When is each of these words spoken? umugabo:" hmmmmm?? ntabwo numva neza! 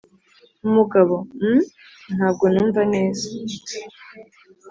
umugabo:" 0.67 1.15
hmmmmm?? 1.39 1.61
ntabwo 2.15 2.43
numva 2.53 2.81
neza! 2.93 3.25